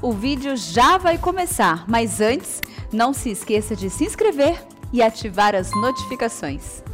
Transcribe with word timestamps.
O 0.00 0.12
vídeo 0.12 0.56
já 0.56 0.96
vai 0.96 1.18
começar, 1.18 1.84
mas 1.88 2.20
antes, 2.20 2.60
não 2.92 3.12
se 3.12 3.30
esqueça 3.30 3.74
de 3.74 3.90
se 3.90 4.04
inscrever 4.04 4.64
e 4.92 5.02
ativar 5.02 5.56
as 5.56 5.72
notificações. 5.72 6.84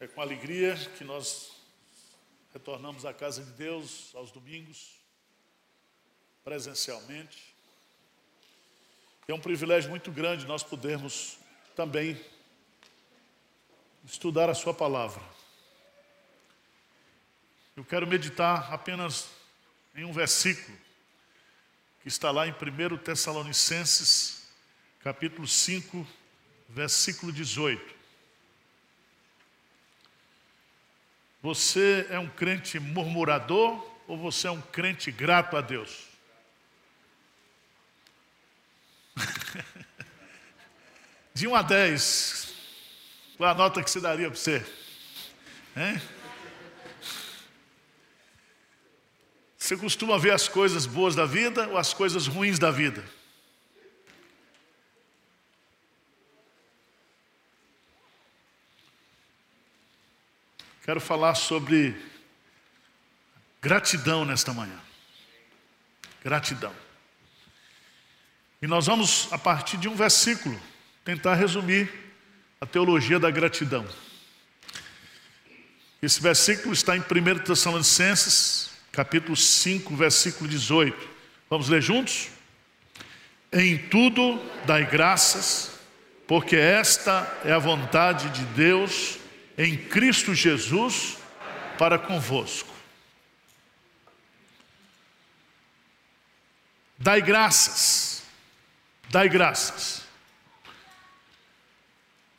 É 0.00 0.08
com 0.08 0.20
alegria 0.20 0.74
que 0.98 1.04
nós 1.04 1.52
retornamos 2.52 3.06
à 3.06 3.14
casa 3.14 3.44
de 3.44 3.52
Deus 3.52 4.10
aos 4.16 4.32
domingos, 4.32 4.98
presencialmente. 6.42 7.54
É 9.28 9.32
um 9.32 9.40
privilégio 9.40 9.88
muito 9.88 10.10
grande 10.10 10.46
nós 10.46 10.64
podermos 10.64 11.38
também 11.76 12.20
estudar 14.04 14.50
a 14.50 14.54
Sua 14.54 14.74
palavra. 14.74 15.22
Eu 17.76 17.84
quero 17.84 18.06
meditar 18.06 18.72
apenas 18.72 19.28
em 19.94 20.04
um 20.04 20.12
versículo 20.12 20.76
que 22.02 22.08
está 22.08 22.30
lá 22.30 22.46
em 22.46 22.52
1 22.52 22.98
Tessalonicenses, 22.98 24.46
capítulo 25.00 25.48
5, 25.48 26.06
versículo 26.68 27.32
18. 27.32 27.94
Você 31.42 32.06
é 32.10 32.18
um 32.18 32.28
crente 32.28 32.78
murmurador 32.78 33.84
ou 34.06 34.16
você 34.16 34.46
é 34.46 34.50
um 34.50 34.60
crente 34.60 35.10
grato 35.10 35.56
a 35.56 35.60
Deus? 35.60 36.08
De 41.34 41.46
1 41.48 41.54
a 41.54 41.62
10, 41.62 42.53
qual 43.36 43.50
a 43.50 43.54
nota 43.54 43.82
que 43.82 43.90
você 43.90 44.00
daria 44.00 44.30
para 44.30 44.38
você? 44.38 44.64
Hein? 45.76 46.00
Você 49.58 49.76
costuma 49.76 50.18
ver 50.18 50.32
as 50.32 50.46
coisas 50.46 50.84
boas 50.84 51.14
da 51.14 51.24
vida 51.24 51.68
ou 51.68 51.78
as 51.78 51.94
coisas 51.94 52.26
ruins 52.26 52.58
da 52.58 52.70
vida? 52.70 53.02
Quero 60.84 61.00
falar 61.00 61.34
sobre 61.34 61.96
gratidão 63.62 64.26
nesta 64.26 64.52
manhã. 64.52 64.78
Gratidão. 66.22 66.74
E 68.60 68.66
nós 68.66 68.86
vamos, 68.86 69.32
a 69.32 69.38
partir 69.38 69.78
de 69.78 69.88
um 69.88 69.96
versículo, 69.96 70.60
tentar 71.02 71.34
resumir 71.36 72.03
a 72.64 72.66
teologia 72.66 73.18
da 73.18 73.30
gratidão. 73.30 73.86
Esse 76.00 76.18
versículo 76.18 76.72
está 76.72 76.96
em 76.96 77.00
1 77.00 77.40
Tessalonicenses, 77.40 78.70
capítulo 78.90 79.36
5, 79.36 79.94
versículo 79.94 80.48
18. 80.48 80.96
Vamos 81.50 81.68
ler 81.68 81.82
juntos? 81.82 82.28
Em 83.52 83.76
tudo 83.76 84.42
dai 84.64 84.86
graças, 84.86 85.72
porque 86.26 86.56
esta 86.56 87.30
é 87.44 87.52
a 87.52 87.58
vontade 87.58 88.30
de 88.30 88.46
Deus 88.54 89.18
em 89.58 89.76
Cristo 89.76 90.34
Jesus 90.34 91.18
para 91.76 91.98
convosco. 91.98 92.72
Dai 96.96 97.20
graças, 97.20 98.22
dai 99.10 99.28
graças. 99.28 100.03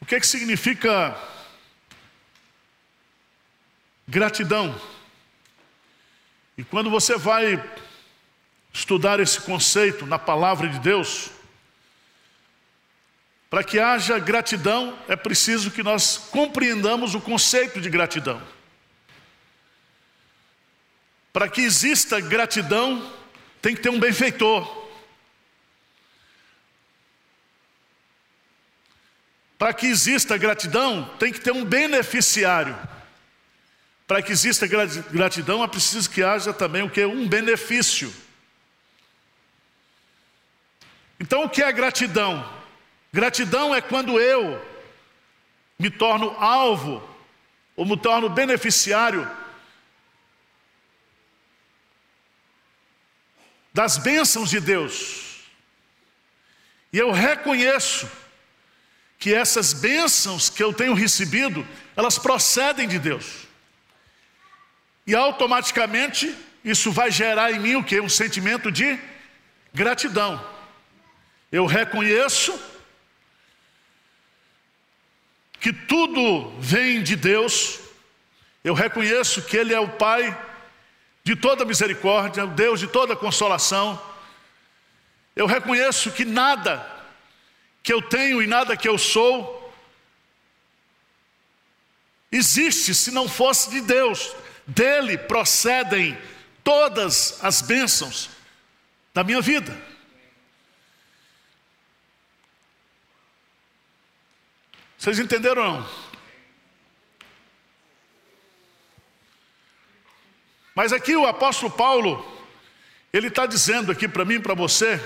O 0.05 0.07
que, 0.07 0.13
é 0.13 0.19
que 0.19 0.27
significa 0.27 1.19
gratidão? 4.07 4.79
E 6.55 6.63
quando 6.63 6.91
você 6.91 7.17
vai 7.17 7.59
estudar 8.71 9.19
esse 9.19 9.41
conceito 9.41 10.05
na 10.05 10.19
palavra 10.19 10.69
de 10.69 10.77
Deus, 10.77 11.31
para 13.49 13.63
que 13.63 13.79
haja 13.79 14.19
gratidão, 14.19 14.95
é 15.07 15.15
preciso 15.15 15.71
que 15.71 15.81
nós 15.81 16.19
compreendamos 16.29 17.15
o 17.15 17.19
conceito 17.19 17.81
de 17.81 17.89
gratidão. 17.89 18.39
Para 21.33 21.49
que 21.49 21.61
exista 21.61 22.19
gratidão, 22.19 23.11
tem 23.59 23.75
que 23.75 23.81
ter 23.81 23.89
um 23.89 23.99
benfeitor. 23.99 24.84
Para 29.57 29.73
que 29.73 29.87
exista 29.87 30.37
gratidão, 30.37 31.05
tem 31.17 31.31
que 31.31 31.39
ter 31.39 31.51
um 31.51 31.63
beneficiário. 31.63 32.77
Para 34.05 34.21
que 34.21 34.31
exista 34.31 34.67
gratidão, 34.67 35.63
é 35.63 35.67
preciso 35.67 36.09
que 36.09 36.21
haja 36.21 36.53
também 36.53 36.83
o 36.83 36.89
que? 36.89 37.03
Um 37.05 37.27
benefício. 37.27 38.13
Então, 41.19 41.45
o 41.45 41.49
que 41.49 41.63
é 41.63 41.71
gratidão? 41.71 42.47
Gratidão 43.11 43.73
é 43.73 43.81
quando 43.81 44.19
eu 44.19 44.63
me 45.79 45.89
torno 45.89 46.31
alvo 46.31 47.01
ou 47.75 47.85
me 47.85 47.97
torno 47.97 48.29
beneficiário 48.29 49.29
das 53.73 53.97
bênçãos 53.97 54.49
de 54.49 54.59
Deus. 54.59 55.43
E 56.93 56.97
eu 56.97 57.11
reconheço 57.11 58.09
que 59.17 59.33
essas 59.33 59.73
bênçãos 59.73 60.49
que 60.49 60.63
eu 60.63 60.73
tenho 60.73 60.93
recebido, 60.93 61.67
elas 61.95 62.17
procedem 62.17 62.87
de 62.87 62.99
Deus. 62.99 63.47
E 65.07 65.15
automaticamente 65.15 66.35
isso 66.63 66.91
vai 66.91 67.11
gerar 67.11 67.51
em 67.51 67.59
mim 67.59 67.75
o 67.75 67.83
que? 67.83 68.01
Um 68.01 68.09
sentimento 68.09 68.71
de 68.71 68.99
gratidão. 69.73 70.43
Eu 71.51 71.65
reconheço 71.65 72.59
que 75.59 75.71
tudo 75.71 76.53
vem 76.59 77.01
de 77.01 77.15
Deus, 77.15 77.79
eu 78.63 78.73
reconheço 78.73 79.41
que 79.43 79.55
Ele 79.57 79.73
é 79.73 79.79
o 79.79 79.89
Pai 79.89 80.35
de 81.23 81.35
toda 81.35 81.65
misericórdia, 81.65 82.45
o 82.45 82.49
Deus 82.49 82.79
de 82.79 82.87
toda 82.87 83.15
consolação. 83.15 83.99
Eu 85.35 85.45
reconheço 85.45 86.11
que 86.11 86.23
nada 86.23 86.94
que 87.85 87.93
eu 87.93 88.01
tenho 88.01 88.41
e 88.41 88.47
nada 88.47 88.75
que 88.75 88.89
eu 88.89 88.97
sou 88.97 89.71
existe 92.31 92.95
se 92.95 93.11
não 93.11 93.29
fosse 93.29 93.69
de 93.69 93.79
Deus. 93.79 94.35
Dele 94.65 95.19
procedem 95.19 96.17
todas 96.63 97.37
as 97.43 97.61
bênçãos 97.61 98.31
da 99.13 99.23
minha 99.23 99.39
vida. 99.39 99.79
Vocês 104.97 105.19
entenderam 105.19 105.63
não? 105.63 105.89
Mas 110.73 110.91
aqui 110.91 111.15
o 111.15 111.27
apóstolo 111.27 111.71
Paulo, 111.71 112.25
ele 113.13 113.27
está 113.27 113.45
dizendo 113.45 113.91
aqui 113.91 114.07
para 114.07 114.25
mim 114.25 114.35
e 114.35 114.39
para 114.39 114.55
você, 114.55 114.99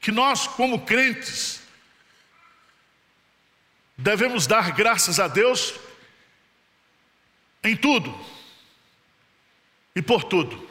que 0.00 0.10
nós, 0.10 0.46
como 0.46 0.86
crentes, 0.86 1.59
devemos 4.00 4.46
dar 4.46 4.72
graças 4.72 5.20
a 5.20 5.28
Deus 5.28 5.74
em 7.62 7.76
tudo 7.76 8.18
e 9.94 10.00
por 10.00 10.24
tudo. 10.24 10.68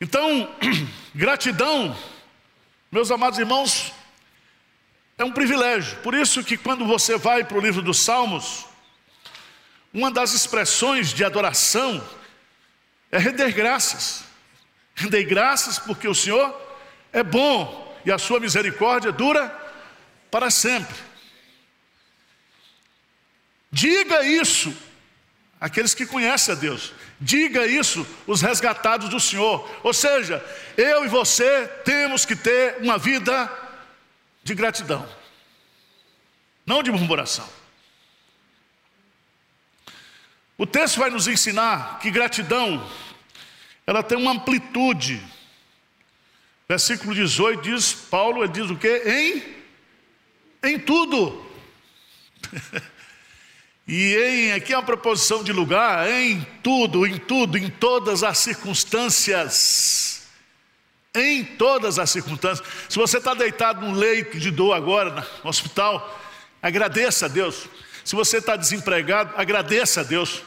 Então, 0.00 0.54
gratidão, 1.14 1.96
meus 2.92 3.10
amados 3.10 3.38
irmãos, 3.38 3.92
é 5.16 5.24
um 5.24 5.32
privilégio. 5.32 5.98
Por 5.98 6.14
isso 6.14 6.44
que 6.44 6.56
quando 6.56 6.86
você 6.86 7.16
vai 7.16 7.42
para 7.42 7.58
o 7.58 7.60
livro 7.60 7.82
dos 7.82 8.00
Salmos, 8.00 8.66
uma 9.92 10.10
das 10.10 10.34
expressões 10.34 11.12
de 11.12 11.24
adoração 11.24 12.06
é 13.10 13.18
render 13.18 13.52
graças. 13.52 14.24
Render 14.94 15.24
graças 15.24 15.78
porque 15.78 16.06
o 16.06 16.14
Senhor 16.14 16.54
é 17.12 17.22
bom 17.22 17.96
e 18.04 18.12
a 18.12 18.18
sua 18.18 18.38
misericórdia 18.38 19.10
dura 19.10 19.67
para 20.30 20.50
sempre. 20.50 20.96
Diga 23.70 24.24
isso 24.24 24.74
aqueles 25.60 25.94
que 25.94 26.06
conhecem 26.06 26.54
a 26.54 26.56
Deus. 26.56 26.92
Diga 27.20 27.66
isso 27.66 28.06
os 28.26 28.40
resgatados 28.40 29.08
do 29.08 29.18
Senhor. 29.18 29.68
Ou 29.82 29.92
seja, 29.92 30.44
eu 30.76 31.04
e 31.04 31.08
você 31.08 31.66
temos 31.84 32.24
que 32.24 32.36
ter 32.36 32.76
uma 32.80 32.96
vida 32.96 33.50
de 34.42 34.54
gratidão, 34.54 35.08
não 36.64 36.82
de 36.82 36.90
murmuração. 36.90 37.48
O 40.56 40.66
texto 40.66 40.98
vai 40.98 41.10
nos 41.10 41.28
ensinar 41.28 41.98
que 42.00 42.10
gratidão 42.10 42.88
ela 43.86 44.02
tem 44.02 44.18
uma 44.18 44.32
amplitude. 44.32 45.22
Versículo 46.68 47.14
18 47.14 47.62
diz, 47.62 47.92
Paulo 47.92 48.46
diz 48.46 48.68
o 48.70 48.76
que? 48.76 49.02
Em 49.06 49.57
em 50.62 50.78
tudo. 50.78 51.46
E 53.90 54.14
em, 54.16 54.52
aqui 54.52 54.74
é 54.74 54.76
uma 54.76 54.84
proposição 54.84 55.42
de 55.42 55.50
lugar, 55.50 56.06
em 56.10 56.46
tudo, 56.62 57.06
em 57.06 57.16
tudo, 57.16 57.56
em 57.56 57.70
todas 57.70 58.22
as 58.22 58.36
circunstâncias. 58.36 60.28
Em 61.14 61.42
todas 61.42 61.98
as 61.98 62.10
circunstâncias. 62.10 62.68
Se 62.86 62.98
você 62.98 63.16
está 63.16 63.32
deitado 63.32 63.80
num 63.80 63.94
leito 63.94 64.38
de 64.38 64.50
dor 64.50 64.74
agora, 64.74 65.26
no 65.42 65.48
hospital, 65.48 66.20
agradeça 66.60 67.24
a 67.24 67.28
Deus. 67.30 67.66
Se 68.04 68.14
você 68.14 68.36
está 68.36 68.56
desempregado, 68.56 69.32
agradeça 69.38 70.02
a 70.02 70.04
Deus. 70.04 70.42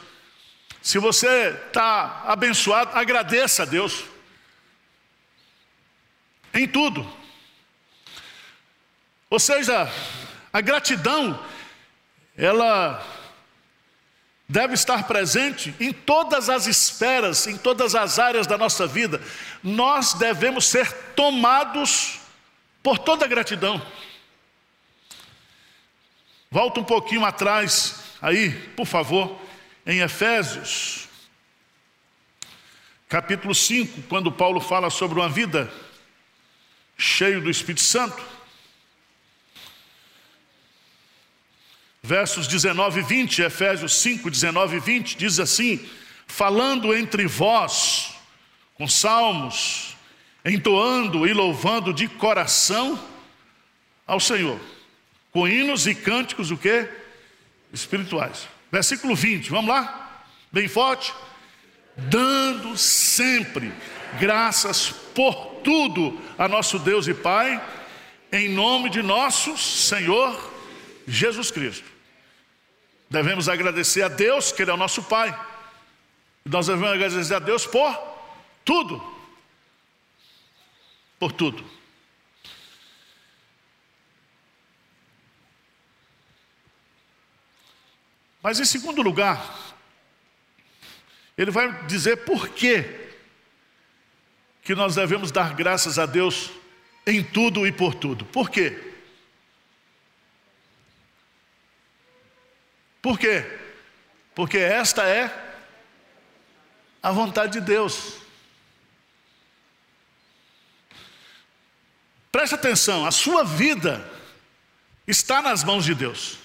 Se 0.80 1.00
você 1.00 1.48
está 1.66 2.22
abençoado, 2.24 2.96
agradeça 2.96 3.64
a 3.64 3.66
Deus. 3.66 4.04
Em 6.54 6.68
tudo. 6.68 7.21
Ou 9.32 9.40
seja, 9.40 9.90
a 10.52 10.60
gratidão, 10.60 11.42
ela 12.36 13.02
deve 14.46 14.74
estar 14.74 15.06
presente 15.06 15.74
em 15.80 15.90
todas 15.90 16.50
as 16.50 16.66
esferas, 16.66 17.46
em 17.46 17.56
todas 17.56 17.94
as 17.94 18.18
áreas 18.18 18.46
da 18.46 18.58
nossa 18.58 18.86
vida. 18.86 19.22
Nós 19.62 20.12
devemos 20.12 20.66
ser 20.66 20.92
tomados 21.16 22.20
por 22.82 22.98
toda 22.98 23.24
a 23.24 23.28
gratidão. 23.28 23.80
Volta 26.50 26.80
um 26.80 26.84
pouquinho 26.84 27.24
atrás, 27.24 28.02
aí, 28.20 28.50
por 28.76 28.84
favor, 28.84 29.40
em 29.86 30.00
Efésios, 30.00 31.08
capítulo 33.08 33.54
5, 33.54 34.02
quando 34.10 34.30
Paulo 34.30 34.60
fala 34.60 34.90
sobre 34.90 35.18
uma 35.18 35.28
vida 35.30 35.72
cheia 36.98 37.40
do 37.40 37.48
Espírito 37.48 37.80
Santo. 37.80 38.31
Versos 42.04 42.48
19 42.48 42.98
e 42.98 43.02
20, 43.04 43.42
Efésios 43.42 43.94
5, 43.94 44.28
19 44.28 44.76
e 44.76 44.80
20, 44.80 45.16
diz 45.16 45.38
assim: 45.38 45.88
falando 46.26 46.92
entre 46.94 47.26
vós 47.26 48.14
com 48.74 48.88
salmos, 48.88 49.96
entoando 50.44 51.26
e 51.28 51.32
louvando 51.32 51.94
de 51.94 52.08
coração 52.08 52.98
ao 54.04 54.18
Senhor, 54.18 54.58
com 55.30 55.46
hinos 55.46 55.86
e 55.86 55.94
cânticos 55.94 56.50
o 56.50 56.56
que? 56.56 56.88
Espirituais. 57.72 58.48
Versículo 58.70 59.14
20, 59.14 59.50
vamos 59.50 59.68
lá? 59.68 60.24
Bem 60.50 60.66
forte. 60.66 61.14
Dando 61.96 62.76
sempre 62.76 63.72
graças 64.18 64.90
por 65.14 65.60
tudo 65.62 66.20
a 66.36 66.48
nosso 66.48 66.78
Deus 66.80 67.06
e 67.06 67.14
Pai, 67.14 67.62
em 68.32 68.48
nome 68.48 68.90
de 68.90 69.02
nosso 69.02 69.56
Senhor 69.56 70.52
Jesus 71.06 71.50
Cristo. 71.50 71.91
Devemos 73.12 73.46
agradecer 73.46 74.00
a 74.00 74.08
Deus, 74.08 74.52
que 74.52 74.62
Ele 74.62 74.70
é 74.70 74.74
o 74.74 74.78
nosso 74.78 75.02
Pai. 75.02 75.38
E 76.46 76.48
nós 76.48 76.66
devemos 76.66 76.94
agradecer 76.94 77.34
a 77.34 77.38
Deus 77.38 77.66
por 77.66 77.94
tudo. 78.64 79.02
Por 81.18 81.30
tudo. 81.30 81.62
Mas 88.42 88.58
em 88.58 88.64
segundo 88.64 89.02
lugar, 89.02 89.74
ele 91.36 91.50
vai 91.50 91.84
dizer 91.84 92.24
por 92.24 92.48
quê 92.48 93.10
que 94.62 94.74
nós 94.74 94.94
devemos 94.94 95.30
dar 95.30 95.54
graças 95.54 95.98
a 95.98 96.06
Deus 96.06 96.50
em 97.06 97.22
tudo 97.22 97.66
e 97.66 97.72
por 97.72 97.94
tudo. 97.94 98.24
Por 98.24 98.48
quê? 98.48 98.91
Por 103.02 103.18
quê? 103.18 103.44
Porque 104.32 104.56
esta 104.56 105.02
é 105.04 105.30
a 107.02 107.10
vontade 107.10 107.54
de 107.54 107.60
Deus. 107.60 108.14
Preste 112.30 112.54
atenção, 112.54 113.04
a 113.04 113.10
sua 113.10 113.44
vida 113.44 114.08
está 115.06 115.42
nas 115.42 115.64
mãos 115.64 115.84
de 115.84 115.94
Deus. 115.94 116.38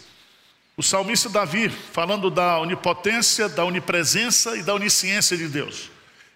o 0.76 0.84
salmista 0.84 1.30
Davi, 1.30 1.70
falando 1.70 2.30
da 2.30 2.60
onipotência, 2.60 3.48
da 3.48 3.64
onipresença 3.64 4.58
e 4.58 4.62
da 4.62 4.74
onisciência 4.74 5.38
de 5.38 5.48
Deus. 5.48 5.90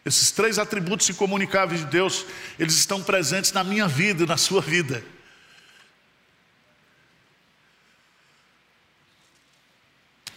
Esses 0.06 0.32
três 0.32 0.58
atributos 0.58 1.10
incomunicáveis 1.10 1.82
de 1.82 1.88
Deus, 1.88 2.26
eles 2.58 2.76
estão 2.76 3.04
presentes 3.04 3.52
na 3.52 3.66
minha 3.66 3.86
vida 3.86 4.24
e 4.24 4.26
na 4.26 4.38
sua 4.38 4.62
vida. 4.62 5.04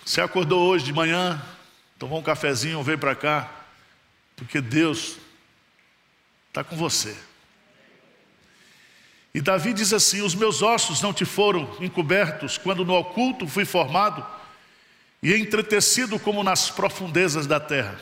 Você 0.05 0.21
acordou 0.21 0.69
hoje 0.69 0.85
de 0.85 0.93
manhã, 0.93 1.41
tomou 1.97 2.19
um 2.19 2.25
cafezinho, 2.25 2.83
veio 2.83 2.99
para 2.99 3.15
cá, 3.15 3.49
porque 4.35 4.61
Deus 4.61 5.15
está 6.49 6.65
com 6.65 6.77
você. 6.77 7.17
E 9.35 9.41
Davi 9.41 9.73
diz 9.73 9.93
assim: 9.93 10.23
Os 10.23 10.35
meus 10.35 10.63
ossos 10.63 11.03
não 11.03 11.13
te 11.13 11.25
foram 11.25 11.69
encobertos 11.81 12.57
quando 12.59 12.85
no 12.85 12.95
oculto 12.95 13.47
fui 13.47 13.65
formado 13.65 14.25
e 15.23 15.35
entretecido 15.35 16.19
como 16.19 16.43
nas 16.43 16.71
profundezas 16.71 17.47
da 17.47 17.59
terra. 17.59 17.99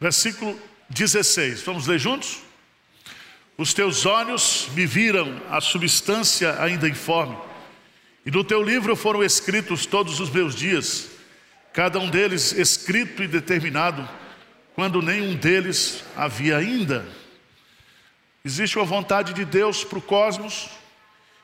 Versículo 0.00 0.58
16, 0.88 1.62
vamos 1.62 1.86
ler 1.86 1.98
juntos? 1.98 2.38
Os 3.56 3.74
teus 3.74 4.06
olhos 4.06 4.68
me 4.74 4.86
viram 4.86 5.40
a 5.50 5.60
substância 5.60 6.60
ainda 6.62 6.88
informe, 6.88 7.36
e 8.24 8.30
no 8.30 8.42
teu 8.42 8.62
livro 8.62 8.96
foram 8.96 9.22
escritos 9.22 9.84
todos 9.84 10.18
os 10.18 10.30
meus 10.30 10.54
dias, 10.54 11.10
cada 11.72 11.98
um 11.98 12.08
deles 12.08 12.52
escrito 12.52 13.22
e 13.22 13.28
determinado, 13.28 14.08
quando 14.74 15.02
nenhum 15.02 15.34
deles 15.34 16.02
havia 16.16 16.56
ainda. 16.56 17.06
Existe 18.44 18.78
uma 18.78 18.86
vontade 18.86 19.34
de 19.34 19.44
Deus 19.44 19.84
para 19.84 19.98
o 19.98 20.02
cosmos, 20.02 20.70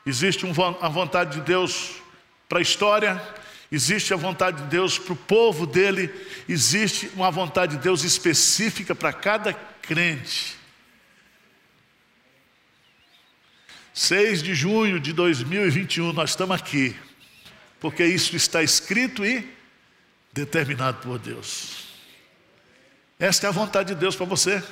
existe 0.05 0.45
uma 0.45 0.89
vontade 0.89 1.39
de 1.39 1.41
Deus 1.41 2.01
para 2.49 2.57
a 2.57 2.61
história, 2.61 3.21
existe 3.71 4.13
a 4.13 4.17
vontade 4.17 4.63
de 4.63 4.67
Deus 4.69 4.97
para 4.97 5.13
o 5.13 5.15
povo 5.15 5.67
dele, 5.67 6.11
existe 6.49 7.11
uma 7.15 7.29
vontade 7.29 7.77
de 7.77 7.83
Deus 7.83 8.03
específica 8.03 8.95
para 8.95 9.13
cada 9.13 9.53
crente. 9.53 10.57
6 13.93 14.41
de 14.41 14.55
junho 14.55 14.99
de 14.99 15.13
2021, 15.13 16.13
nós 16.13 16.31
estamos 16.31 16.55
aqui, 16.55 16.95
porque 17.79 18.05
isso 18.05 18.35
está 18.35 18.63
escrito 18.63 19.25
e 19.25 19.47
determinado 20.33 20.99
por 21.01 21.19
Deus. 21.19 21.87
Esta 23.19 23.47
é 23.47 23.49
a 23.49 23.51
vontade 23.51 23.93
de 23.93 23.99
Deus 23.99 24.15
para 24.15 24.25
você. 24.25 24.63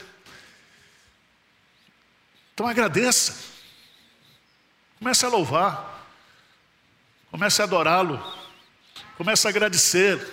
Então 2.55 2.65
agradeça. 2.65 3.35
Comece 4.97 5.25
a 5.25 5.27
louvar. 5.27 6.07
Comece 7.29 7.61
a 7.61 7.65
adorá-lo. 7.65 8.17
Comece 9.17 9.45
a 9.45 9.49
agradecer. 9.49 10.25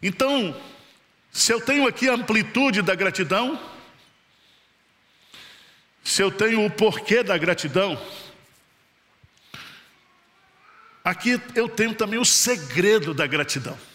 Então, 0.00 0.56
se 1.32 1.52
eu 1.52 1.60
tenho 1.60 1.84
aqui 1.84 2.08
a 2.08 2.14
amplitude 2.14 2.80
da 2.80 2.94
gratidão, 2.94 3.60
se 6.04 6.22
eu 6.22 6.30
tenho 6.30 6.64
o 6.64 6.70
porquê 6.70 7.24
da 7.24 7.36
gratidão, 7.36 8.00
aqui 11.02 11.42
eu 11.56 11.68
tenho 11.68 11.92
também 11.92 12.20
o 12.20 12.24
segredo 12.24 13.12
da 13.12 13.26
gratidão. 13.26 13.89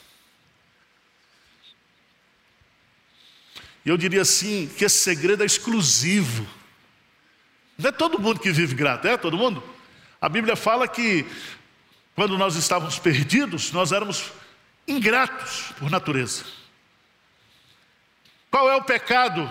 E 3.85 3.89
eu 3.89 3.97
diria 3.97 4.23
assim, 4.23 4.67
que 4.75 4.83
esse 4.83 4.97
segredo 4.97 5.43
é 5.43 5.45
exclusivo. 5.45 6.47
Não 7.77 7.89
é 7.89 7.91
todo 7.91 8.19
mundo 8.19 8.39
que 8.39 8.51
vive 8.51 8.73
grato, 8.73 9.07
é 9.07 9.15
todo 9.15 9.37
mundo? 9.37 9.63
A 10.19 10.27
Bíblia 10.27 10.55
fala 10.55 10.87
que 10.87 11.25
quando 12.15 12.37
nós 12.37 12.55
estávamos 12.55 12.97
perdidos, 12.97 13.71
nós 13.71 13.91
éramos 13.91 14.31
ingratos 14.87 15.71
por 15.77 15.91
natureza. 15.91 16.45
Qual 18.49 18.69
é 18.69 18.75
o 18.75 18.83
pecado? 18.83 19.47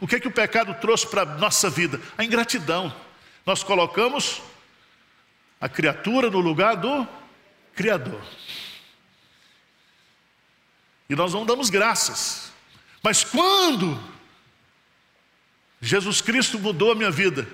O, 0.00 0.06
que, 0.06 0.16
é 0.16 0.20
que 0.20 0.28
o 0.28 0.32
pecado 0.32 0.74
trouxe 0.74 1.06
para 1.06 1.22
a 1.22 1.38
nossa 1.38 1.70
vida? 1.70 2.00
A 2.18 2.24
ingratidão. 2.24 2.94
Nós 3.46 3.62
colocamos 3.62 4.42
a 5.60 5.68
criatura 5.68 6.28
no 6.28 6.40
lugar 6.40 6.76
do 6.76 7.06
Criador. 7.74 8.20
E 11.08 11.14
nós 11.14 11.32
não 11.32 11.46
damos 11.46 11.70
graças. 11.70 12.51
Mas 13.02 13.24
quando 13.24 14.00
Jesus 15.80 16.20
Cristo 16.20 16.58
mudou 16.58 16.92
a 16.92 16.94
minha 16.94 17.10
vida, 17.10 17.48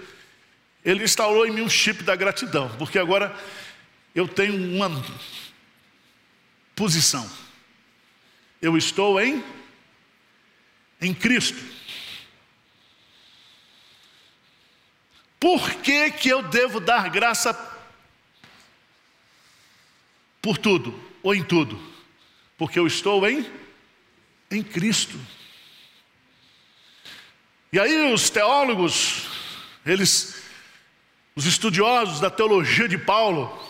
Ele 0.85 1.03
instalou 1.03 1.47
em 1.47 1.51
mim 1.51 1.63
um 1.63 1.71
chip 1.71 2.03
da 2.03 2.15
gratidão, 2.15 2.69
porque 2.77 2.99
agora 2.99 3.35
eu 4.15 4.29
tenho 4.29 4.55
uma 4.55 4.91
posição. 6.77 7.29
Eu 8.61 8.77
estou 8.77 9.21
em 9.21 9.43
em 11.01 11.15
Cristo. 11.15 11.79
Por 15.41 15.75
que, 15.77 16.11
que 16.11 16.29
eu 16.29 16.43
devo 16.43 16.81
dar 16.81 17.09
graça 17.09 17.55
por 20.43 20.59
tudo 20.59 21.01
ou 21.23 21.35
em 21.35 21.45
tudo? 21.45 21.81
Porque 22.59 22.79
eu 22.79 22.87
estou 22.87 23.27
em 23.27 23.49
em 24.51 24.63
Cristo. 24.63 25.19
E 27.71 27.79
aí 27.79 28.13
os 28.13 28.31
teólogos, 28.31 29.27
eles, 29.85 30.43
os 31.37 31.45
estudiosos 31.45 32.19
da 32.19 32.31
teologia 32.31 32.89
de 32.89 32.97
Paulo, 32.97 33.63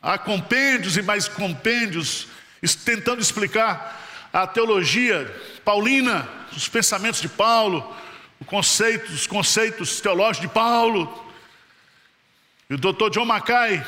há 0.00 0.16
compêndios 0.16 0.96
e 0.96 1.02
mais 1.02 1.26
compêndios 1.26 2.28
tentando 2.84 3.20
explicar 3.20 4.00
a 4.32 4.46
teologia 4.46 5.28
paulina, 5.64 6.28
os 6.56 6.68
pensamentos 6.68 7.20
de 7.20 7.28
Paulo, 7.28 7.92
conceito, 8.46 9.10
os 9.12 9.26
conceitos 9.26 10.00
teológicos 10.00 10.48
de 10.48 10.54
Paulo. 10.54 11.32
E 12.70 12.74
o 12.74 12.78
Dr. 12.78 13.10
John 13.10 13.24
Mackay, 13.24 13.84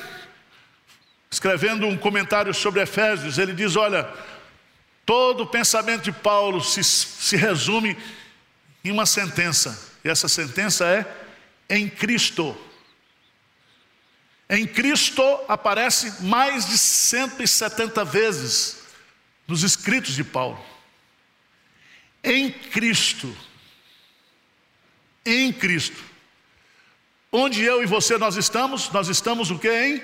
escrevendo 1.30 1.86
um 1.86 1.96
comentário 1.96 2.52
sobre 2.52 2.82
Efésios, 2.82 3.38
ele 3.38 3.52
diz: 3.52 3.76
olha, 3.76 4.08
todo 5.06 5.44
o 5.44 5.46
pensamento 5.46 6.02
de 6.02 6.12
Paulo 6.12 6.60
se, 6.60 6.82
se 6.82 7.36
resume 7.36 7.96
em 8.84 8.90
uma 8.90 9.06
sentença, 9.06 9.92
e 10.04 10.08
essa 10.10 10.28
sentença 10.28 10.84
é 10.86 11.76
em 11.76 11.88
Cristo. 11.88 12.56
Em 14.48 14.66
Cristo 14.66 15.22
aparece 15.48 16.22
mais 16.22 16.66
de 16.66 16.76
170 16.76 18.04
vezes 18.04 18.82
nos 19.48 19.62
escritos 19.62 20.14
de 20.14 20.22
Paulo. 20.22 20.62
Em 22.22 22.50
Cristo. 22.50 23.34
Em 25.24 25.50
Cristo. 25.50 26.02
Onde 27.32 27.62
eu 27.62 27.82
e 27.82 27.86
você 27.86 28.18
nós 28.18 28.36
estamos? 28.36 28.90
Nós 28.90 29.08
estamos 29.08 29.50
o 29.50 29.58
que 29.58 29.68
em? 29.68 30.02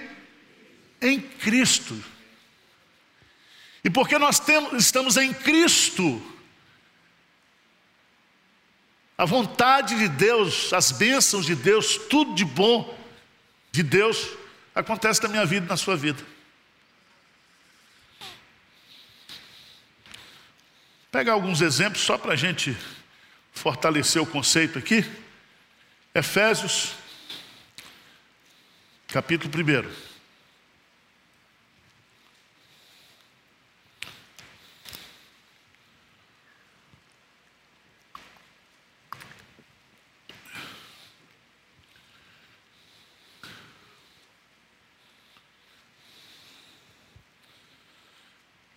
Em 1.03 1.21
Cristo. 1.21 2.03
E 3.85 3.91
porque 3.91 4.19
nós 4.19 4.41
temos, 4.41 4.83
estamos 4.83 5.17
em 5.17 5.33
Cristo, 5.33 6.21
a 9.21 9.27
vontade 9.27 9.99
de 9.99 10.09
Deus, 10.09 10.73
as 10.73 10.93
bênçãos 10.93 11.45
de 11.45 11.55
Deus, 11.55 11.99
tudo 12.09 12.35
de 12.35 12.43
bom 12.43 12.99
de 13.71 13.83
Deus 13.83 14.31
acontece 14.75 15.23
na 15.23 15.29
minha 15.29 15.45
vida 15.45 15.67
e 15.67 15.69
na 15.69 15.77
sua 15.77 15.95
vida. 15.95 16.25
Pega 21.13 21.33
alguns 21.33 21.61
exemplos 21.61 22.03
só 22.03 22.17
para 22.17 22.33
a 22.33 22.37
gente 22.37 22.75
fortalecer 23.53 24.23
o 24.23 24.27
conceito 24.27 24.79
aqui. 24.79 25.05
Efésios, 26.15 26.93
capítulo 29.07 29.53
1. 29.53 30.10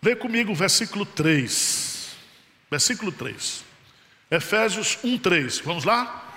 Lê 0.04 0.18
comigo 0.18 0.52
o 0.52 0.56
versículo 0.56 1.06
3. 1.06 2.10
Versículo 2.70 3.10
3. 3.10 3.64
Efésios 4.30 5.00
1, 5.02 5.18
3. 5.18 5.60
Vamos 5.60 5.86
lá? 5.86 6.30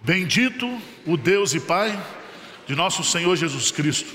Bendito 0.00 0.80
o 1.04 1.16
Deus 1.16 1.54
e 1.54 1.60
Pai 1.60 1.90
de 2.64 2.76
nosso 2.76 3.02
Senhor 3.02 3.34
Jesus 3.34 3.72
Cristo, 3.72 4.14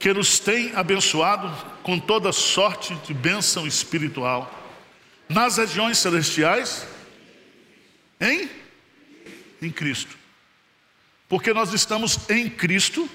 que 0.00 0.12
nos 0.12 0.40
tem 0.40 0.74
abençoado 0.74 1.48
com 1.84 1.96
toda 1.96 2.32
sorte 2.32 2.92
de 3.06 3.14
bênção 3.14 3.68
espiritual 3.68 4.52
nas 5.28 5.56
regiões 5.56 5.98
celestiais 5.98 6.84
em 8.20 8.50
em 9.62 9.70
Cristo. 9.70 10.18
Porque 11.28 11.54
nós 11.54 11.72
estamos 11.72 12.28
em 12.28 12.50
Cristo, 12.50 13.08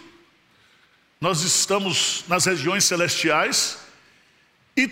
nós 1.19 1.41
estamos 1.41 2.23
nas 2.29 2.45
regiões 2.45 2.85
celestiais 2.85 3.88
e 4.79 4.87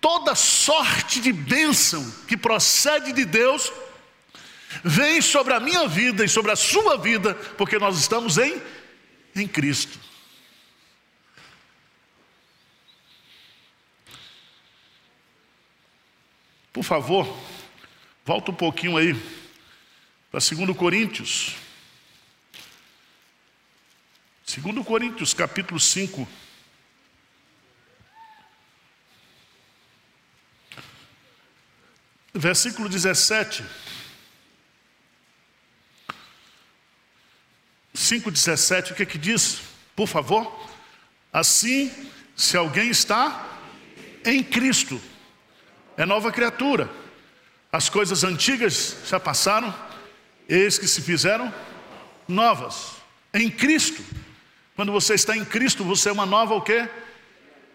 toda 0.00 0.34
sorte 0.34 1.18
de 1.18 1.32
bênção 1.32 2.10
que 2.28 2.36
procede 2.36 3.12
de 3.12 3.24
Deus 3.24 3.72
vem 4.84 5.22
sobre 5.22 5.54
a 5.54 5.60
minha 5.60 5.88
vida 5.88 6.22
e 6.22 6.28
sobre 6.28 6.52
a 6.52 6.56
sua 6.56 6.98
vida, 6.98 7.34
porque 7.56 7.78
nós 7.78 7.98
estamos 7.98 8.36
em, 8.36 8.60
em 9.34 9.48
Cristo. 9.48 9.98
Por 16.70 16.84
favor, 16.84 17.26
volta 18.24 18.50
um 18.50 18.54
pouquinho 18.54 18.98
aí 18.98 19.14
para 20.30 20.40
2 20.40 20.76
Coríntios. 20.76 21.56
2 24.46 24.86
Coríntios, 24.86 25.32
capítulo 25.32 25.80
5. 25.80 26.28
Versículo 32.40 32.88
17. 32.88 33.62
5,17, 37.94 38.92
o 38.92 38.94
que 38.94 39.02
é 39.02 39.06
que 39.06 39.18
diz? 39.18 39.60
Por 39.94 40.08
favor. 40.08 40.50
Assim, 41.30 41.92
se 42.34 42.56
alguém 42.56 42.88
está 42.88 43.46
em 44.24 44.42
Cristo, 44.42 44.98
é 45.98 46.06
nova 46.06 46.32
criatura. 46.32 46.88
As 47.70 47.90
coisas 47.90 48.24
antigas 48.24 48.96
já 49.06 49.20
passaram, 49.20 49.74
eis 50.48 50.78
que 50.78 50.88
se 50.88 51.02
fizeram 51.02 51.52
novas. 52.26 52.92
Em 53.34 53.50
Cristo. 53.50 54.02
Quando 54.74 54.92
você 54.92 55.12
está 55.12 55.36
em 55.36 55.44
Cristo, 55.44 55.84
você 55.84 56.08
é 56.08 56.12
uma 56.12 56.24
nova 56.24 56.54
o 56.54 56.62
quê? 56.62 56.88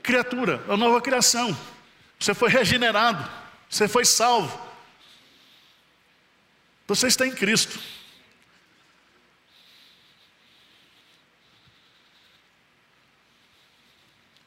Criatura, 0.02 0.64
uma 0.66 0.76
nova 0.76 1.00
criação. 1.02 1.56
Você 2.20 2.34
foi 2.34 2.50
regenerado. 2.50 3.45
Você 3.70 3.88
foi 3.88 4.06
salvo. 4.06 4.66
Você 6.88 7.08
está 7.08 7.26
em 7.26 7.34
Cristo. 7.34 7.80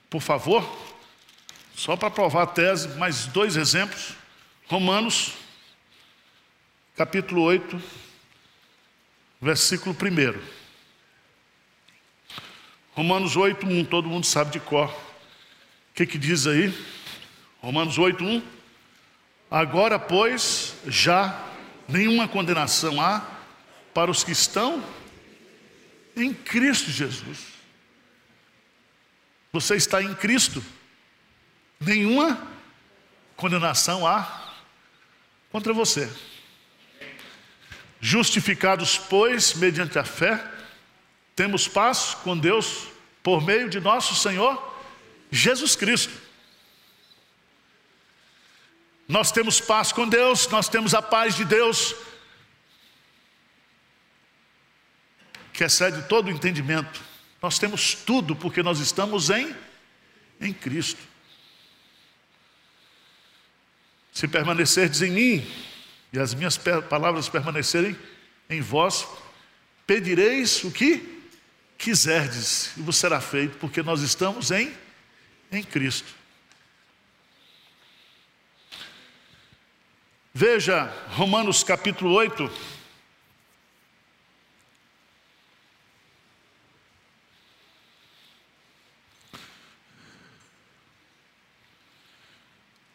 Por 0.08 0.22
favor, 0.22 0.64
só 1.74 1.96
para 1.96 2.10
provar 2.10 2.44
a 2.44 2.46
tese, 2.46 2.88
mais 2.96 3.26
dois 3.26 3.56
exemplos. 3.56 4.14
Romanos, 4.66 5.34
capítulo 6.96 7.42
8, 7.42 7.82
versículo 9.40 9.94
1. 9.94 10.40
Romanos 12.92 13.36
8, 13.36 13.66
1, 13.66 13.84
todo 13.84 14.08
mundo 14.08 14.26
sabe 14.26 14.52
de 14.52 14.60
cor. 14.60 14.88
O 14.88 15.94
que, 15.94 16.06
que 16.06 16.18
diz 16.18 16.46
aí? 16.46 16.72
Romanos 17.60 17.98
8, 17.98 18.24
1. 18.24 18.57
Agora, 19.50 19.98
pois, 19.98 20.74
já 20.86 21.46
nenhuma 21.88 22.28
condenação 22.28 23.00
há 23.00 23.26
para 23.94 24.10
os 24.10 24.22
que 24.22 24.32
estão 24.32 24.84
em 26.14 26.34
Cristo 26.34 26.90
Jesus. 26.90 27.38
Você 29.52 29.76
está 29.76 30.02
em 30.02 30.14
Cristo, 30.14 30.62
nenhuma 31.80 32.46
condenação 33.36 34.06
há 34.06 34.52
contra 35.50 35.72
você. 35.72 36.12
Justificados, 38.00 38.98
pois, 38.98 39.54
mediante 39.54 39.98
a 39.98 40.04
fé, 40.04 40.44
temos 41.34 41.66
paz 41.66 42.14
com 42.22 42.36
Deus 42.36 42.88
por 43.22 43.42
meio 43.42 43.70
de 43.70 43.80
nosso 43.80 44.14
Senhor 44.14 44.76
Jesus 45.30 45.74
Cristo 45.74 46.27
nós 49.08 49.32
temos 49.32 49.58
paz 49.58 49.90
com 49.90 50.06
Deus, 50.06 50.46
nós 50.48 50.68
temos 50.68 50.92
a 50.92 51.00
paz 51.00 51.34
de 51.34 51.46
Deus, 51.46 51.94
que 55.50 55.64
excede 55.64 56.02
todo 56.02 56.26
o 56.26 56.30
entendimento. 56.30 57.02
Nós 57.40 57.58
temos 57.58 57.94
tudo 57.94 58.36
porque 58.36 58.62
nós 58.62 58.80
estamos 58.80 59.30
em, 59.30 59.56
em 60.38 60.52
Cristo. 60.52 61.00
Se 64.12 64.28
permanecerdes 64.28 65.00
em 65.00 65.10
mim 65.10 65.50
e 66.12 66.18
as 66.18 66.34
minhas 66.34 66.58
palavras 66.58 67.30
permanecerem 67.30 67.98
em 68.50 68.60
vós, 68.60 69.08
pedireis 69.86 70.62
o 70.64 70.70
que 70.70 71.22
quiserdes 71.78 72.76
e 72.76 72.82
vos 72.82 72.96
será 72.96 73.20
feito, 73.20 73.56
porque 73.56 73.82
nós 73.82 74.02
estamos 74.02 74.50
em, 74.50 74.74
em 75.50 75.62
Cristo. 75.62 76.17
Veja 80.34 80.92
Romanos 81.10 81.64
capítulo 81.64 82.12
8. 82.12 82.50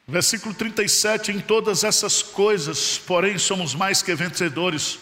Versículo 0.07 0.53
37: 0.53 1.31
Em 1.31 1.39
todas 1.39 1.83
essas 1.83 2.21
coisas, 2.21 2.99
porém, 2.99 3.37
somos 3.37 3.73
mais 3.73 4.01
que 4.01 4.13
vencedores 4.13 4.99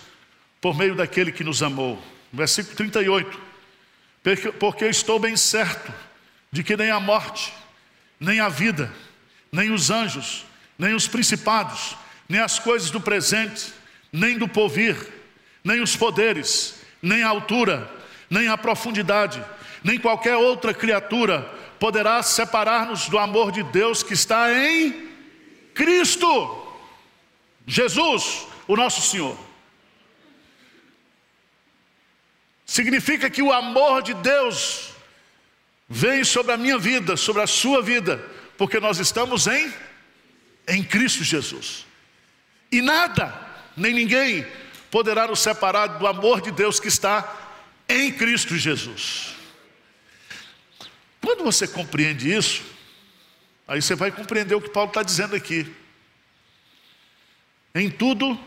por 0.61 0.77
meio 0.77 0.95
daquele 0.95 1.31
que 1.31 1.43
nos 1.43 1.61
amou. 1.61 2.01
Versículo 2.31 2.75
38: 2.75 3.51
porque, 4.59 4.85
estou 4.85 5.19
bem 5.19 5.35
certo 5.35 5.91
de 6.51 6.63
que 6.63 6.77
nem 6.77 6.91
a 6.91 6.99
morte, 6.99 7.51
nem 8.19 8.39
a 8.39 8.47
vida, 8.47 8.93
nem 9.51 9.71
os 9.71 9.89
anjos, 9.89 10.45
nem 10.77 10.93
os 10.93 11.07
principados, 11.07 11.97
nem 12.31 12.39
as 12.39 12.57
coisas 12.57 12.89
do 12.89 13.01
presente, 13.01 13.73
nem 14.09 14.37
do 14.37 14.47
porvir, 14.47 14.95
nem 15.61 15.81
os 15.81 15.97
poderes, 15.97 16.75
nem 17.01 17.23
a 17.23 17.27
altura, 17.27 17.91
nem 18.29 18.47
a 18.47 18.57
profundidade, 18.57 19.43
nem 19.83 19.99
qualquer 19.99 20.37
outra 20.37 20.73
criatura 20.73 21.41
poderá 21.77 22.23
separar-nos 22.23 23.09
do 23.09 23.19
amor 23.19 23.51
de 23.51 23.63
Deus 23.63 24.01
que 24.01 24.13
está 24.13 24.49
em 24.49 25.09
Cristo, 25.73 26.73
Jesus, 27.67 28.47
o 28.65 28.77
nosso 28.77 29.01
Senhor. 29.01 29.37
Significa 32.65 33.29
que 33.29 33.41
o 33.41 33.51
amor 33.51 34.01
de 34.01 34.13
Deus 34.13 34.91
vem 35.89 36.23
sobre 36.23 36.53
a 36.53 36.57
minha 36.57 36.77
vida, 36.77 37.17
sobre 37.17 37.41
a 37.41 37.47
sua 37.47 37.81
vida, 37.81 38.23
porque 38.57 38.79
nós 38.79 38.99
estamos 38.99 39.47
em 39.47 39.73
em 40.65 40.81
Cristo 40.81 41.25
Jesus. 41.25 41.90
E 42.71 42.81
nada, 42.81 43.33
nem 43.75 43.93
ninguém 43.93 44.45
poderá 44.89 45.27
nos 45.27 45.39
separar 45.39 45.87
do 45.87 46.07
amor 46.07 46.41
de 46.41 46.51
Deus 46.51 46.79
que 46.79 46.87
está 46.87 47.37
em 47.87 48.11
Cristo 48.11 48.57
Jesus. 48.57 49.35
Quando 51.21 51.43
você 51.43 51.67
compreende 51.67 52.33
isso, 52.33 52.63
aí 53.67 53.81
você 53.81 53.95
vai 53.95 54.11
compreender 54.11 54.55
o 54.55 54.61
que 54.61 54.69
Paulo 54.69 54.89
está 54.89 55.03
dizendo 55.03 55.35
aqui. 55.35 55.73
Em 57.75 57.89
tudo, 57.89 58.39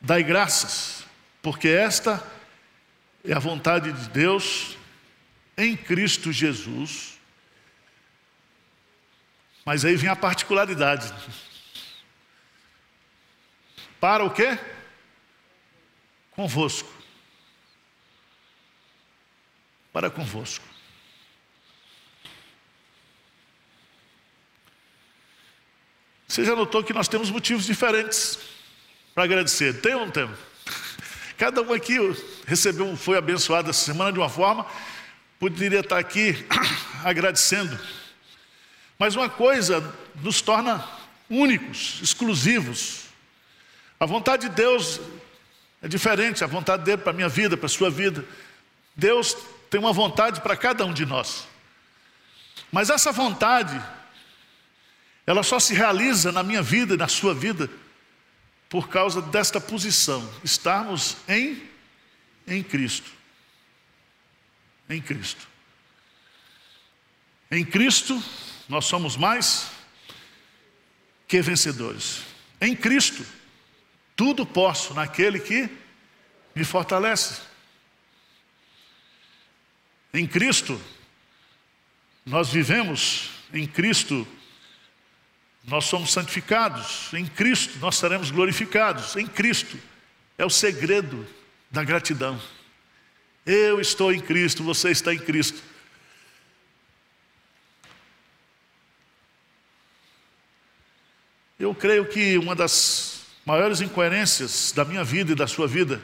dai 0.00 0.22
graças, 0.22 1.04
porque 1.42 1.68
esta 1.68 2.22
é 3.24 3.32
a 3.32 3.38
vontade 3.38 3.92
de 3.92 4.08
Deus 4.10 4.76
em 5.56 5.76
Cristo 5.76 6.32
Jesus. 6.32 7.18
Mas 9.64 9.84
aí 9.84 9.96
vem 9.96 10.08
a 10.08 10.16
particularidade. 10.16 11.12
Para 14.00 14.24
o 14.24 14.30
quê? 14.30 14.58
Convosco. 16.32 16.88
Para 19.92 20.08
convosco. 20.08 20.64
Você 26.28 26.44
já 26.44 26.54
notou 26.54 26.84
que 26.84 26.92
nós 26.92 27.08
temos 27.08 27.30
motivos 27.30 27.64
diferentes 27.64 28.38
para 29.14 29.24
agradecer? 29.24 29.80
Tem 29.80 29.94
ou 29.94 30.02
não 30.02 30.10
tem? 30.12 30.30
Cada 31.36 31.62
um 31.62 31.72
aqui 31.72 31.96
recebeu, 32.46 32.96
foi 32.96 33.18
abençoado 33.18 33.70
essa 33.70 33.84
semana 33.86 34.12
de 34.12 34.18
uma 34.18 34.28
forma, 34.28 34.64
poderia 35.40 35.80
estar 35.80 35.98
aqui 35.98 36.46
agradecendo. 37.02 37.76
Mas 38.96 39.16
uma 39.16 39.28
coisa 39.28 39.82
nos 40.22 40.40
torna 40.40 40.86
únicos, 41.28 41.98
exclusivos. 42.02 43.07
A 44.00 44.06
vontade 44.06 44.48
de 44.48 44.54
Deus 44.54 45.00
é 45.82 45.88
diferente, 45.88 46.44
a 46.44 46.46
vontade 46.46 46.84
dele 46.84 46.98
para 46.98 47.10
a 47.10 47.14
minha 47.14 47.28
vida, 47.28 47.56
para 47.56 47.66
a 47.66 47.70
sua 47.70 47.90
vida. 47.90 48.24
Deus 48.94 49.36
tem 49.70 49.80
uma 49.80 49.92
vontade 49.92 50.40
para 50.40 50.56
cada 50.56 50.84
um 50.84 50.92
de 50.92 51.04
nós. 51.04 51.46
Mas 52.70 52.90
essa 52.90 53.12
vontade, 53.12 53.80
ela 55.26 55.42
só 55.42 55.58
se 55.58 55.74
realiza 55.74 56.32
na 56.32 56.42
minha 56.42 56.62
vida 56.62 56.94
e 56.94 56.96
na 56.96 57.08
sua 57.08 57.34
vida 57.34 57.68
por 58.68 58.88
causa 58.88 59.22
desta 59.22 59.60
posição, 59.60 60.28
estarmos 60.44 61.16
em, 61.26 61.62
em 62.46 62.62
Cristo. 62.62 63.10
Em 64.88 65.00
Cristo. 65.00 65.48
Em 67.50 67.64
Cristo, 67.64 68.22
nós 68.68 68.84
somos 68.84 69.16
mais 69.16 69.70
que 71.26 71.40
vencedores. 71.40 72.22
Em 72.60 72.76
Cristo, 72.76 73.24
tudo 74.18 74.44
posso 74.44 74.94
naquele 74.94 75.38
que 75.38 75.70
me 76.52 76.64
fortalece. 76.64 77.40
Em 80.12 80.26
Cristo, 80.26 80.82
nós 82.26 82.48
vivemos, 82.48 83.30
em 83.54 83.64
Cristo, 83.64 84.26
nós 85.62 85.84
somos 85.84 86.12
santificados, 86.12 87.14
em 87.14 87.24
Cristo 87.24 87.78
nós 87.78 87.94
seremos 87.94 88.32
glorificados, 88.32 89.14
em 89.14 89.24
Cristo 89.24 89.78
é 90.36 90.44
o 90.44 90.50
segredo 90.50 91.24
da 91.70 91.84
gratidão. 91.84 92.42
Eu 93.46 93.80
estou 93.80 94.12
em 94.12 94.18
Cristo, 94.20 94.64
você 94.64 94.90
está 94.90 95.14
em 95.14 95.18
Cristo. 95.20 95.62
Eu 101.56 101.72
creio 101.72 102.04
que 102.04 102.36
uma 102.36 102.56
das 102.56 103.17
maiores 103.48 103.80
incoerências 103.80 104.72
da 104.72 104.84
minha 104.84 105.02
vida 105.02 105.32
e 105.32 105.34
da 105.34 105.46
sua 105.46 105.66
vida 105.66 106.02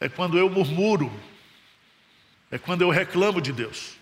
é 0.00 0.08
quando 0.08 0.38
eu 0.38 0.48
murmuro, 0.48 1.12
é 2.50 2.56
quando 2.56 2.80
eu 2.80 2.88
reclamo 2.88 3.42
de 3.42 3.52
Deus. 3.52 3.98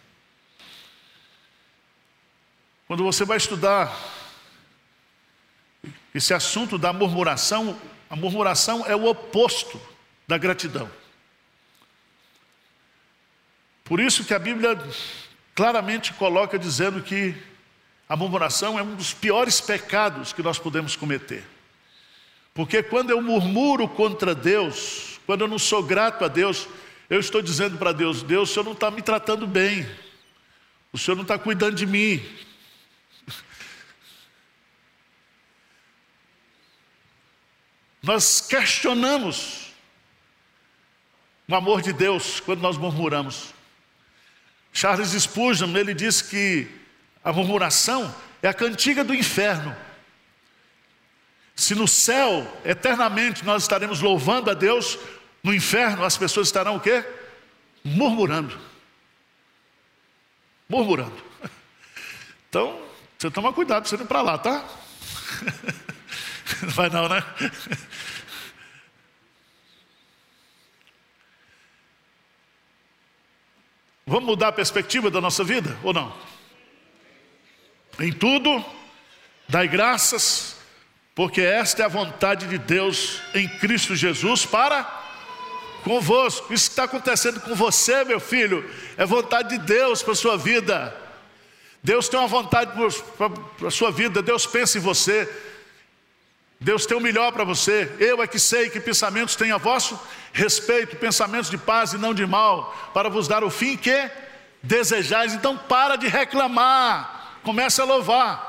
Quando 2.87 3.03
você 3.03 3.25
vai 3.25 3.39
estudar 3.39 3.93
esse 6.15 6.33
assunto 6.33 6.79
da 6.79 6.93
murmuração, 6.93 7.77
a 8.09 8.15
murmuração 8.15 8.87
é 8.87 8.95
o 8.95 9.07
oposto 9.07 9.81
da 10.29 10.39
gratidão. 10.39 10.89
Por 13.83 13.99
isso 13.99 14.25
que 14.25 14.33
a 14.33 14.39
Bíblia 14.39 14.79
claramente 15.57 16.13
coloca 16.13 16.57
dizendo 16.57 17.03
que 17.03 17.35
a 18.09 18.15
murmuração 18.15 18.79
é 18.79 18.83
um 18.83 18.95
dos 18.95 19.13
piores 19.13 19.61
pecados 19.61 20.33
que 20.33 20.41
nós 20.41 20.57
podemos 20.57 20.95
cometer. 20.95 21.58
Porque 22.59 22.83
quando 22.83 23.11
eu 23.11 23.23
murmuro 23.23 23.87
contra 23.87 24.35
Deus, 24.35 25.21
quando 25.25 25.43
eu 25.43 25.47
não 25.47 25.61
sou 25.61 25.81
grato 25.81 26.25
a 26.25 26.29
Deus, 26.29 26.67
eu 27.09 27.21
estou 27.21 27.41
dizendo 27.41 27.79
para 27.79 27.93
Deus: 27.93 28.25
Deus, 28.25 28.51
o 28.51 28.53
Senhor 28.53 28.65
não 28.65 28.73
está 28.73 28.91
me 28.91 29.01
tratando 29.01 29.47
bem, 29.47 29.89
o 30.93 30.99
Senhor 30.99 31.15
não 31.15 31.23
está 31.23 31.39
cuidando 31.39 31.77
de 31.77 31.87
mim. 31.87 32.21
Nós 38.03 38.41
questionamos 38.41 39.73
o 41.47 41.55
amor 41.55 41.81
de 41.81 41.93
Deus 41.93 42.41
quando 42.41 42.61
nós 42.61 42.77
murmuramos. 42.77 43.55
Charles 44.73 45.11
Spurgeon, 45.11 45.77
ele 45.77 45.95
diz 45.95 46.21
que 46.21 46.67
a 47.23 47.33
murmuração 47.33 48.13
é 48.43 48.49
a 48.49 48.53
cantiga 48.53 49.05
do 49.05 49.15
inferno. 49.15 49.87
Se 51.59 51.75
no 51.75 51.89
céu, 51.89 52.47
eternamente, 52.65 53.45
nós 53.45 53.65
estaremos 53.65 54.01
louvando 54.01 54.49
a 54.49 54.55
Deus, 54.55 54.97
no 55.43 55.53
inferno 55.53 56.05
as 56.05 56.17
pessoas 56.17 56.47
estarão 56.47 56.77
o 56.77 56.81
quê? 56.81 57.05
Murmurando. 57.85 58.57
Murmurando. 60.69 61.21
Então, 62.49 62.81
você 63.19 63.29
toma 63.31 63.53
cuidado 63.53 63.83
para 63.83 63.91
você 63.91 63.97
ir 64.03 64.07
para 64.07 64.23
lá, 64.23 64.39
tá? 64.39 64.65
Não 66.63 66.71
vai 66.71 66.89
não, 66.89 67.09
né? 67.09 67.23
Vamos 74.07 74.25
mudar 74.25 74.49
a 74.49 74.53
perspectiva 74.53 75.11
da 75.11 75.21
nossa 75.21 75.45
vida 75.45 75.77
ou 75.83 75.93
não? 75.93 76.17
Em 78.01 78.13
tudo, 78.13 78.65
dai 79.49 79.69
graças, 79.69 80.58
porque 81.19 81.41
esta 81.41 81.83
é 81.83 81.85
a 81.85 81.89
vontade 81.89 82.47
de 82.47 82.59
Deus 82.59 83.21
em 83.35 83.49
Cristo 83.49 83.97
Jesus 83.97 84.47
para 84.47 84.85
convosco. 85.83 86.55
Isso 86.55 86.67
que 86.67 86.71
está 86.75 86.85
acontecendo 86.85 87.41
com 87.41 87.57
você, 87.57 88.05
meu 88.05 88.21
filho, 88.21 88.65
é 88.97 89.05
vontade 89.05 89.49
de 89.49 89.59
Deus 89.59 90.01
para 90.01 90.13
a 90.13 90.17
sua 90.17 90.39
vida. 90.39 90.97
Deus 91.83 92.09
tem 92.09 92.21
uma 92.21 92.29
vontade 92.29 92.71
para 93.17 93.67
a 93.67 93.71
sua 93.73 93.91
vida, 93.91 94.23
Deus 94.23 94.47
pensa 94.47 94.79
em 94.79 94.81
você. 94.81 95.29
Deus 96.61 96.87
tem 96.87 96.97
o 96.97 97.01
melhor 97.01 97.33
para 97.33 97.43
você. 97.43 97.93
Eu 97.99 98.23
é 98.23 98.27
que 98.29 98.39
sei 98.39 98.71
que 98.71 98.79
pensamentos 98.79 99.35
têm 99.35 99.51
a 99.51 99.59
vosso 99.59 99.99
respeito, 100.33 100.95
pensamentos 100.99 101.51
de 101.51 101.59
paz 101.59 101.95
e 101.95 101.99
não 101.99 102.15
de 102.15 102.25
mal, 102.27 102.91
para 102.95 103.11
vos 103.11 103.27
dar 103.27 103.43
o 103.43 103.51
fim 103.51 103.77
que 103.77 104.09
desejais. 104.63 105.35
Então 105.35 105.57
para 105.57 105.97
de 105.97 106.07
reclamar, 106.07 107.41
comece 107.43 107.81
a 107.81 107.85
louvar. 107.85 108.48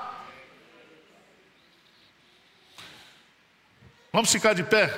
Vamos 4.12 4.32
ficar 4.32 4.54
de 4.54 4.64
pé. 4.64 4.92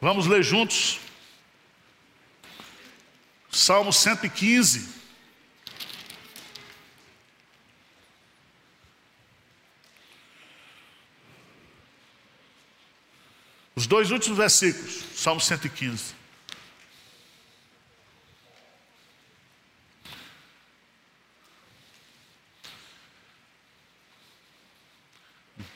Vamos 0.00 0.26
ler 0.26 0.42
juntos. 0.42 0.98
Salmo 3.50 3.92
115. 3.92 5.04
Os 13.76 13.86
dois 13.86 14.10
últimos 14.10 14.38
versículos, 14.38 15.04
Salmo 15.14 15.40
115. 15.40 16.23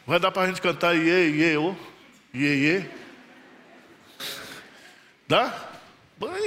Vai 0.09 0.19
dar 0.19 0.31
para 0.31 0.45
a 0.45 0.47
gente 0.47 0.63
cantar 0.63 0.97
iê, 0.97 1.29
iê, 1.29 1.57
ô, 1.59 1.77
iê, 2.33 2.55
iê. 2.55 2.85
Dá? 5.29 5.69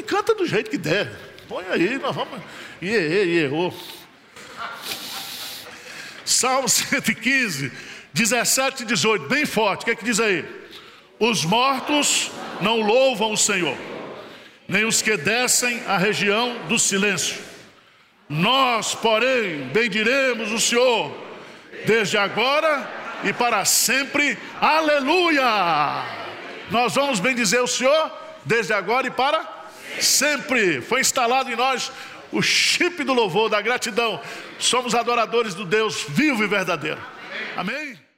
Canta 0.08 0.34
do 0.34 0.48
jeito 0.48 0.72
que 0.72 0.80
der. 0.80 1.16
Põe 1.48 1.66
aí, 1.68 2.00
nós 2.00 2.16
vamos. 2.16 2.42
Iê, 2.82 2.90
iê, 2.90 3.26
iê, 3.26 3.48
ô. 3.50 3.72
Salmo 6.26 6.66
115, 6.68 7.72
17 8.12 8.82
e 8.82 8.86
18, 8.88 9.28
bem 9.28 9.46
forte. 9.46 9.84
O 9.84 9.86
que 9.86 9.92
é 9.92 9.96
que 9.96 10.06
diz 10.06 10.20
aí? 10.20 10.44
Os 11.20 11.46
mortos 11.46 12.32
não 12.62 12.82
louvam 12.82 13.32
o 13.32 13.38
Senhor, 13.38 13.78
nem 14.68 14.86
os 14.86 15.04
que 15.04 15.16
descem 15.16 15.84
à 15.86 16.00
região 16.00 16.66
do 16.68 16.80
silêncio. 16.80 17.38
Nós, 18.28 18.96
porém, 18.96 19.68
bendiremos 19.68 20.52
o 20.52 20.60
Senhor, 20.60 21.16
desde 21.86 22.18
agora 22.18 23.01
e 23.24 23.34
para 23.34 23.64
sempre. 23.66 24.38
Aleluia! 24.60 26.04
Nós 26.70 26.94
vamos 26.96 27.20
bendizer 27.20 27.62
o 27.62 27.68
Senhor 27.68 28.12
desde 28.46 28.74
agora 28.74 29.08
e 29.08 29.12
para 29.12 29.46
sempre. 30.00 30.82
Foi 30.82 31.02
instalado 31.02 31.52
em 31.52 31.56
nós 31.56 31.92
o 32.32 32.42
chip 32.42 33.04
do 33.04 33.14
louvor, 33.14 33.50
da 33.50 33.62
gratidão. 33.62 34.22
Somos 34.58 34.96
adoradores 34.96 35.54
do 35.54 35.66
Deus 35.66 36.06
vivo 36.08 36.44
e 36.44 36.48
verdadeiro. 36.48 37.02
Amém? 37.56 38.11